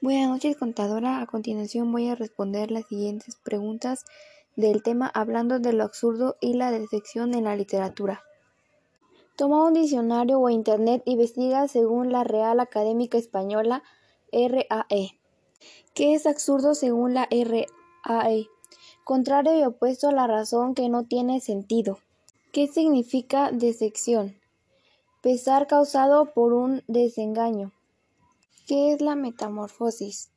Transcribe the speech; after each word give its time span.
Buenas 0.00 0.28
noches, 0.28 0.56
contadora. 0.56 1.20
A 1.20 1.26
continuación 1.26 1.90
voy 1.90 2.08
a 2.08 2.14
responder 2.14 2.70
las 2.70 2.86
siguientes 2.86 3.34
preguntas 3.34 4.04
del 4.54 4.84
tema 4.84 5.10
hablando 5.12 5.58
de 5.58 5.72
lo 5.72 5.82
absurdo 5.82 6.36
y 6.40 6.54
la 6.54 6.70
decepción 6.70 7.34
en 7.34 7.44
la 7.44 7.56
literatura. 7.56 8.22
Toma 9.34 9.66
un 9.66 9.72
diccionario 9.72 10.38
o 10.38 10.50
internet 10.50 11.02
y 11.04 11.14
investiga 11.14 11.66
según 11.66 12.12
la 12.12 12.22
Real 12.22 12.60
Académica 12.60 13.18
Española 13.18 13.82
RAE. 14.30 15.18
¿Qué 15.94 16.14
es 16.14 16.26
absurdo 16.26 16.76
según 16.76 17.14
la 17.14 17.28
RAE? 17.32 18.46
Contrario 19.02 19.58
y 19.58 19.64
opuesto 19.64 20.10
a 20.10 20.12
la 20.12 20.28
razón 20.28 20.76
que 20.76 20.88
no 20.88 21.06
tiene 21.06 21.40
sentido. 21.40 21.98
¿Qué 22.52 22.68
significa 22.68 23.50
decepción? 23.50 24.36
Pesar 25.22 25.66
causado 25.66 26.32
por 26.34 26.52
un 26.52 26.84
desengaño. 26.86 27.72
¿Qué 28.66 28.92
es 28.92 29.00
la 29.00 29.14
metamorfosis? 29.14 30.30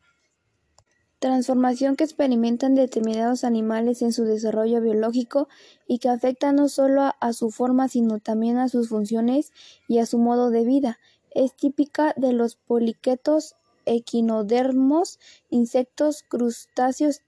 Transformación 1.19 1.95
que 1.95 2.03
experimentan 2.03 2.73
determinados 2.73 3.43
animales 3.43 4.01
en 4.01 4.11
su 4.11 4.23
desarrollo 4.23 4.81
biológico 4.81 5.49
y 5.87 5.99
que 5.99 6.09
afecta 6.09 6.51
no 6.51 6.67
solo 6.67 7.13
a, 7.19 7.33
su 7.33 7.51
forma 7.51 7.87
sino 7.87 8.19
también 8.19 8.57
a 8.57 8.69
sus 8.69 8.89
funciones 8.89 9.51
y 9.87 9.99
a 9.99 10.05
su 10.05 10.17
modo 10.17 10.49
de 10.49 10.65
vida. 10.65 10.97
Es 11.29 11.55
típica 11.55 12.13
de 12.17 12.33
los 12.33 12.55
poliquetos, 12.55 13.55
equinodermos, 13.85 15.19
insectos, 15.49 16.23
crustáceos 16.27 17.21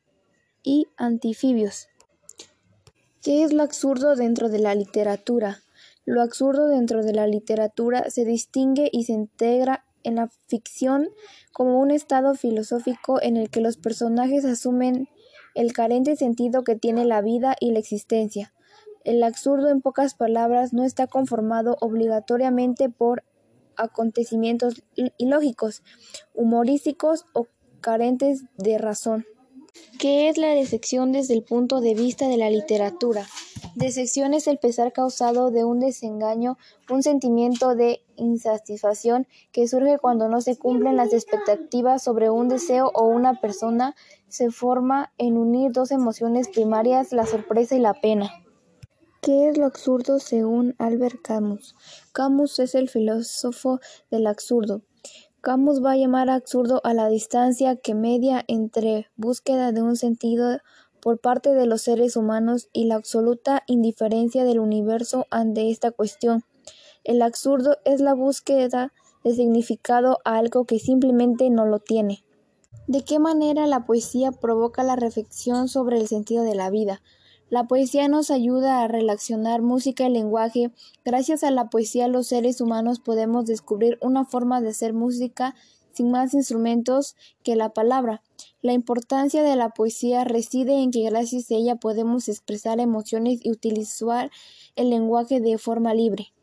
y 0.63 0.87
anfibios. 0.97 1.87
¿Qué 3.21 3.43
es 3.43 3.53
lo 3.53 3.63
absurdo 3.63 4.15
dentro 4.15 4.49
de 4.49 4.59
la 4.59 4.73
literatura? 4.73 5.61
Lo 6.05 6.21
absurdo 6.21 6.67
dentro 6.67 7.03
de 7.03 7.13
la 7.13 7.27
literatura 7.27 8.09
se 8.09 8.25
distingue 8.25 8.89
y 8.91 9.03
se 9.03 9.13
integra 9.13 9.85
en 10.03 10.15
la 10.15 10.29
ficción 10.47 11.09
como 11.51 11.79
un 11.79 11.91
estado 11.91 12.35
filosófico 12.35 13.21
en 13.21 13.37
el 13.37 13.49
que 13.49 13.61
los 13.61 13.77
personajes 13.77 14.45
asumen 14.45 15.07
el 15.55 15.73
carente 15.73 16.15
sentido 16.15 16.63
que 16.63 16.75
tiene 16.75 17.05
la 17.05 17.21
vida 17.21 17.55
y 17.59 17.71
la 17.71 17.79
existencia. 17.79 18.53
El 19.03 19.21
absurdo, 19.23 19.69
en 19.69 19.81
pocas 19.81 20.15
palabras, 20.15 20.73
no 20.73 20.83
está 20.83 21.07
conformado 21.07 21.77
obligatoriamente 21.81 22.89
por 22.89 23.23
acontecimientos 23.75 24.83
ilógicos, 25.17 25.83
humorísticos 26.33 27.25
o 27.33 27.47
carentes 27.81 28.43
de 28.57 28.77
razón. 28.77 29.25
¿Qué 29.99 30.29
es 30.29 30.37
la 30.37 30.49
decepción 30.49 31.11
desde 31.11 31.33
el 31.33 31.43
punto 31.43 31.81
de 31.81 31.95
vista 31.95 32.27
de 32.27 32.37
la 32.37 32.49
literatura? 32.49 33.25
Decepción 33.75 34.35
es 34.35 34.45
el 34.47 34.59
pesar 34.59 34.93
causado 34.93 35.49
de 35.49 35.65
un 35.65 35.79
desengaño, 35.79 36.57
un 36.91 37.01
sentimiento 37.01 37.73
de 37.75 38.01
insatisfacción 38.17 39.27
que 39.51 39.67
surge 39.67 39.97
cuando 39.97 40.29
no 40.29 40.41
se 40.41 40.57
cumplen 40.57 40.95
las 40.95 41.11
expectativas 41.11 42.03
sobre 42.03 42.29
un 42.29 42.49
deseo 42.49 42.91
o 42.93 43.07
una 43.07 43.41
persona. 43.41 43.95
Se 44.27 44.51
forma 44.51 45.11
en 45.17 45.37
unir 45.37 45.71
dos 45.71 45.89
emociones 45.89 46.49
primarias, 46.49 47.13
la 47.13 47.25
sorpresa 47.25 47.75
y 47.75 47.79
la 47.79 47.95
pena. 47.95 48.31
¿Qué 49.21 49.49
es 49.49 49.57
lo 49.57 49.65
absurdo 49.65 50.19
según 50.19 50.75
Albert 50.77 51.21
Camus? 51.23 51.75
Camus 52.11 52.59
es 52.59 52.75
el 52.75 52.89
filósofo 52.89 53.79
del 54.11 54.27
absurdo. 54.27 54.83
Camus 55.41 55.83
va 55.83 55.93
a 55.93 55.97
llamar 55.97 56.29
absurdo 56.29 56.79
a 56.83 56.93
la 56.93 57.09
distancia 57.09 57.75
que 57.75 57.95
media 57.95 58.45
entre 58.47 59.07
búsqueda 59.15 59.71
de 59.71 59.81
un 59.81 59.95
sentido 59.95 60.59
por 61.03 61.19
parte 61.19 61.53
de 61.53 61.65
los 61.65 61.81
seres 61.81 62.15
humanos 62.15 62.69
y 62.71 62.85
la 62.85 62.95
absoluta 62.95 63.63
indiferencia 63.67 64.45
del 64.45 64.59
universo 64.59 65.27
ante 65.29 65.69
esta 65.69 65.91
cuestión. 65.91 66.45
El 67.03 67.21
absurdo 67.21 67.77
es 67.83 67.99
la 67.99 68.13
búsqueda 68.13 68.93
de 69.25 69.35
significado 69.35 70.19
a 70.23 70.37
algo 70.37 70.63
que 70.63 70.79
simplemente 70.79 71.49
no 71.49 71.65
lo 71.65 71.79
tiene. 71.79 72.23
¿De 72.87 73.03
qué 73.03 73.19
manera 73.19 73.67
la 73.67 73.85
poesía 73.85 74.31
provoca 74.31 74.83
la 74.83 74.95
reflexión 74.95 75.67
sobre 75.67 75.97
el 75.97 76.07
sentido 76.07 76.43
de 76.43 76.55
la 76.55 76.69
vida? 76.69 77.01
La 77.49 77.65
poesía 77.65 78.07
nos 78.07 78.31
ayuda 78.31 78.81
a 78.81 78.87
relacionar 78.87 79.61
música 79.61 80.05
y 80.05 80.09
lenguaje. 80.09 80.71
Gracias 81.03 81.43
a 81.43 81.51
la 81.51 81.69
poesía 81.69 82.07
los 82.07 82.27
seres 82.27 82.61
humanos 82.61 83.01
podemos 83.01 83.45
descubrir 83.45 83.97
una 84.01 84.23
forma 84.23 84.61
de 84.61 84.69
hacer 84.69 84.93
música 84.93 85.53
sin 85.93 86.11
más 86.11 86.33
instrumentos 86.33 87.15
que 87.43 87.55
la 87.55 87.69
palabra. 87.69 88.21
La 88.61 88.73
importancia 88.73 89.43
de 89.43 89.55
la 89.55 89.69
poesía 89.69 90.23
reside 90.23 90.81
en 90.81 90.91
que 90.91 91.03
gracias 91.03 91.49
a 91.51 91.55
ella 91.55 91.75
podemos 91.75 92.27
expresar 92.27 92.79
emociones 92.79 93.39
y 93.43 93.51
utilizar 93.51 94.31
el 94.75 94.89
lenguaje 94.89 95.39
de 95.39 95.57
forma 95.57 95.93
libre. 95.93 96.33